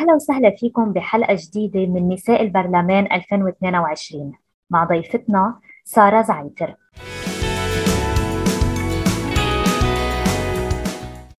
[0.00, 4.32] أهلا وسهلا فيكم بحلقة جديدة من نساء البرلمان 2022
[4.70, 6.74] مع ضيفتنا سارة زعيتر.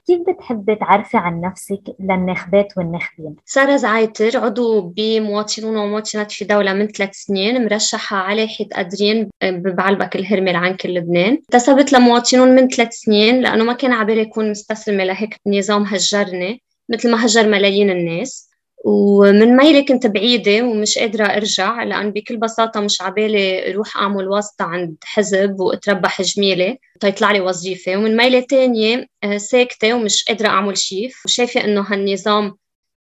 [0.08, 6.88] كيف بتحبي تعرفي عن نفسك للناخبات والناخبين؟ سارة زعيتر عضو بمواطنون ومواطنات في دولة من
[6.88, 13.42] ثلاث سنين مرشحة على حيث قادرين بعلبك الهرمي العنكر لبنان انتسبت لمواطنون من ثلاث سنين
[13.42, 18.51] لأنه ما كان عبالي يكون مستسلمة لهيك نظام هجرني مثل ما هجر ملايين الناس.
[18.86, 24.66] ومن ميلة كنت بعيدة ومش قادرة أرجع لأن بكل بساطة مش عبالي أروح أعمل واسطة
[24.66, 27.98] عند حزب وأتربح جميلة تيطلع لي وظيفة.
[27.98, 32.58] ومن ميلة تانية آه، ساكتة ومش قادرة أعمل شيء وشايفة إنه هالنظام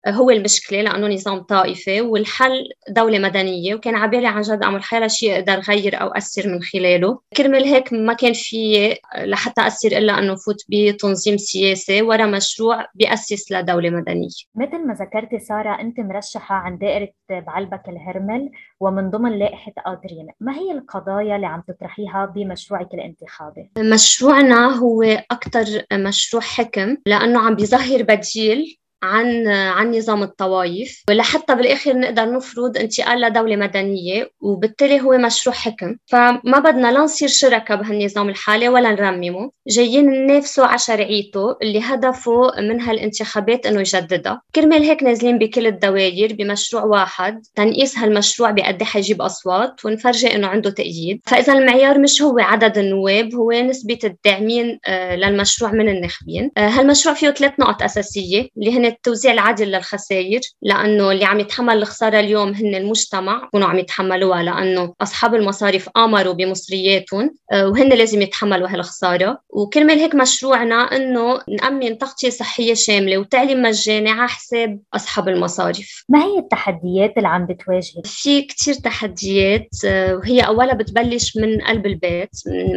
[0.08, 5.34] هو المشكلة لأنه نظام طائفي والحل دولة مدنية وكان عبالي عن جد أعمل حالة شيء
[5.34, 7.18] أقدر غير أو أثر من خلاله.
[7.36, 13.52] كرمال هيك ما كان في لحتى أثر إلا أنه فوت بتنظيم سياسي ورا مشروع بيأسس
[13.52, 14.28] لدولة مدنية.
[14.54, 20.54] مثل ما ذكرتي سارة أنت مرشحة عن دائرة بعلبك الهرمل ومن ضمن لائحة قادرين ما
[20.54, 28.02] هي القضايا اللي عم تطرحيها بمشروعك الانتخابي؟ مشروعنا هو أكثر مشروع حكم لأنه عم بيظهر
[28.02, 31.02] بديل عن عن نظام الطوائف.
[31.08, 35.96] ولحتى بالآخر نقدر نفرض انتقال لدولة مدنية وبالتالي هو مشروع حكم.
[36.06, 39.50] فما بدنا لا نصير شركاء بهالنظام الحالي ولا نرممه.
[39.68, 44.42] جايين ننافسوا على شرعيته اللي هدفه من هالانتخابات إنه يجددها.
[44.54, 47.42] كرمال هيك نازلين بكل الدوائر بمشروع واحد.
[47.54, 51.20] تنقيس هالمشروع بقد حيجيب أصوات ونفرجي إنه عنده تأييد.
[51.26, 56.50] فإذا المعيار مش هو عدد النواب هو نسبة الداعمين آه، للمشروع من الناخبين.
[56.56, 61.76] آه، هالمشروع فيه ثلاث نقط أساسية اللي هن التوزيع العادل للخسائر لأنه اللي عم يتحمل
[61.78, 68.22] الخسارة اليوم هن المجتمع يكونوا عم يتحملوها لأنه أصحاب المصاريف آمروا بمصرياتهم آه، وهن لازم
[68.22, 69.38] يتحملوا هالخسارة.
[69.50, 76.04] وكرمال هيك مشروعنا إنه نأمن تغطية صحية شاملة وتعليم مجاني على حساب أصحاب المصاريف.
[76.08, 81.86] ما هي التحديات اللي عم بتواجهك في كثير تحديات آه، وهي اولها بتبلش من قلب
[81.86, 82.30] البيت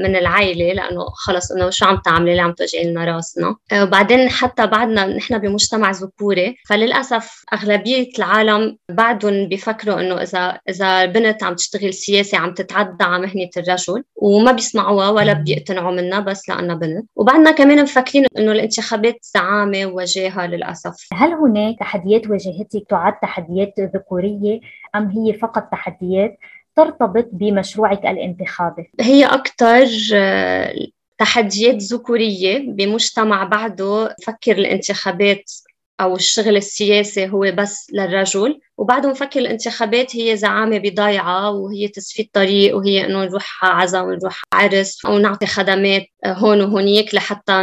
[0.04, 3.56] من العائله لأنه خلص إنه شو عم تعملي؟ اللي عم توجعي لنا راسنا.
[3.72, 11.06] آه، وبعدين حتى بعدنا نحن بمجتمع ذكوري فللأسف أغلبية العالم بعدهم بيفكروا إنه اذا إذا
[11.06, 16.50] بنت عم تشتغل سياسة عم تتعدى على مهنة الرجل وما بيسمعوها ولا بيقتنعوا منها بس
[16.50, 17.06] لأنها بنت.
[17.16, 21.08] وبعدنا كمان مفكرين إنه الانتخابات زعامة وجاهه للأسف.
[21.14, 24.60] هل هناك تحديات واجهتك تعد تحديات ذكورية
[24.96, 26.38] أم هي فقط تحديات
[26.76, 30.74] ترتبط بمشروعك الانتخابي؟ هي أكثر آه،
[31.18, 35.52] تحديات ذكورية بمجتمع بعده فكر الانتخابات
[36.02, 38.60] أو الشغل السياسي هو بس للرجل.
[38.78, 45.06] وبعده مفكر الانتخابات هي زعامة بضيعة وهي تسفيد طريق وهي إنه نروح عزا ونروح عرس
[45.06, 47.54] أو نعطي خدمات هون وهونيك لحتى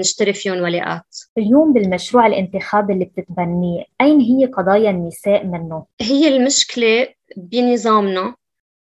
[0.00, 1.02] نشتري فيهم ولاءات
[1.38, 8.34] اليوم بالمشروع الانتخابي اللي بتتبنيه أين هي قضايا النساء منه؟ هي المشكلة بنظامنا.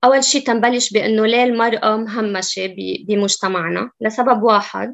[0.03, 2.75] أول شيء تنبلش بأنه ليه المرأة مهمشة
[3.07, 4.93] بمجتمعنا لسبب واحد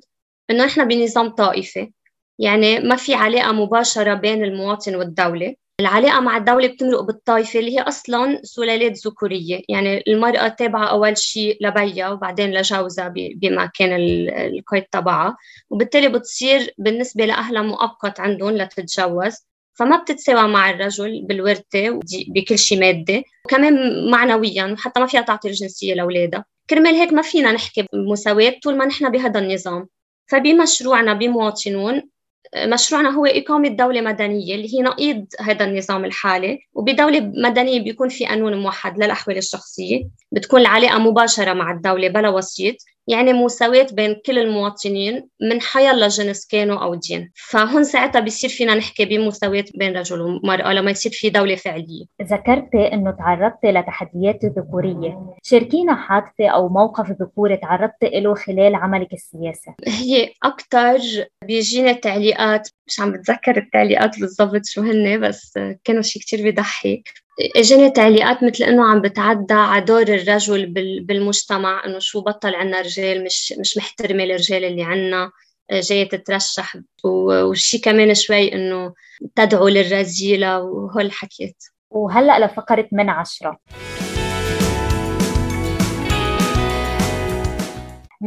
[0.50, 1.92] إنه إحنا بنظام طائفي.
[2.40, 5.56] يعني ما في علاقة مباشرة بين المواطن والدولة.
[5.82, 9.62] العلاقة مع الدولة بتمرق بالطائفة اللي هي أصلا سلالات ذكورية.
[9.70, 13.96] يعني المرأة تابعة أول شيء لبيها وبعدين لجوزها بمكان
[14.30, 15.38] القيد تبعها.
[15.70, 19.36] وبالتالي بتصير بالنسبة لأهلها مؤقت عندهم لتتجوز.
[19.74, 23.74] فما بتتساوى مع الرجل بالورثة بكل شيء مادي وكمان
[24.12, 26.46] معنويا وحتى ما فيها تعطي الجنسية لأولادها.
[26.70, 29.88] كرمال هيك ما فينا نحكي بمساواة طول ما نحن بهذا النظام.
[30.28, 32.10] فبمشروعنا بمواطنون
[32.56, 36.60] مشروعنا هو إقامة دولة مدنية اللي هي نقيض هذا النظام الحالي.
[36.74, 40.08] وبدولة مدنية بيكون في قانون موحد للأحوال الشخصية.
[40.32, 42.76] بتكون العلاقة مباشرة مع الدولة بلا وسيط.
[43.10, 47.32] يعني مساواة بين كل المواطنين من حيلا جنس كانوا أو دين.
[47.36, 52.06] فهون ساعتها بيصير فينا نحكي بمساواة بين رجل ومرأة لما يصير في دولة فعلية.
[52.22, 55.20] ذكرتي أنه تعرضتي لتحديات ذكورية.
[55.44, 61.00] شاركينا حادثة أو موقف ذكوري تعرضتي له خلال عملك السياسي؟ هي أكثر
[61.46, 67.10] بيجينا تعليقات مش عم بتذكر التعليقات بالضبط شو هن بس كانوا شيء كتير بيضحك
[67.56, 70.66] اجاني تعليقات مثل إنه عم بتعدى على دور الرجل
[71.02, 75.32] بالمجتمع إنه شو بطل عنا رجال مش مش محترمة الرجال اللي عنا
[75.72, 78.94] جاية تترشح وشي كمان شوي إنه
[79.36, 83.60] تدعو للرذيله وهول الحكيات وهلأ لفقرة من عشرة.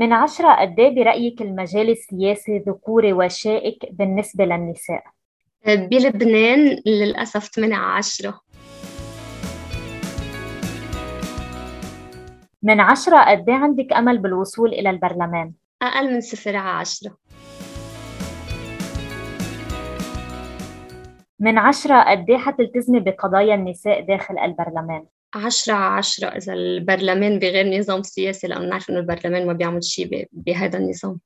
[0.03, 5.05] من عشرة قد إيه برأيك المجال السياسي ذكوري وشائك بالنسبة للنساء؟
[5.67, 8.41] بلبنان للأسف 8 على 10
[12.63, 15.53] من عشرة قد إيه عندك أمل بالوصول إلى البرلمان؟
[15.83, 17.17] أقل من صفر على عشرة
[21.39, 27.79] من عشرة قد إيه حتلتزمي بقضايا النساء داخل البرلمان؟ عشرة على عشرة إذا البرلمان بغير
[27.79, 31.21] نظام سياسي لأنه نعرف إنه البرلمان ما بيعمل شيء بهذا النظام.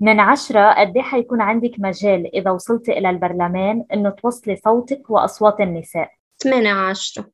[0.00, 5.60] من عشرة قد إيه حيكون عندك مجال إذا وصلتي إلى البرلمان إنه توصلي صوتك وأصوات
[5.60, 7.30] النساء؟ ثمانية على عشرة.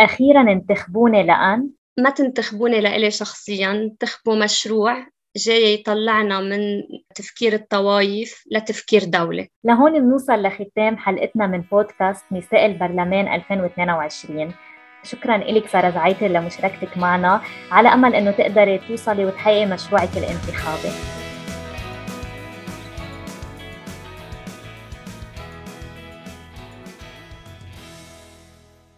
[0.00, 5.06] أخيرا انتخبوني لأن؟ ما تنتخبوني لإلي شخصيا انتخبوا مشروع
[5.36, 6.82] جاي يطلعنا من
[7.14, 9.46] تفكير الطوائف لتفكير دولة.
[9.64, 14.52] لهون بنوصل لختام حلقتنا من بودكاست نساء البرلمان 2022
[15.02, 17.40] شكرا لك سارة زعيتي لمشاركتك معنا.
[17.70, 21.19] على أمل أنه تقدري توصلي وتحققي مشروعك الانتخابي.